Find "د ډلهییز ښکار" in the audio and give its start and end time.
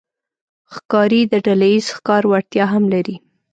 1.31-2.23